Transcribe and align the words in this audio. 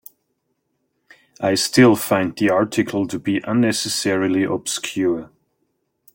I 1.39 1.53
still 1.53 1.95
find 1.95 2.35
the 2.35 2.49
article 2.49 3.05
to 3.05 3.19
be 3.19 3.37
unnecessarily 3.43 4.43
obscure. 4.45 5.29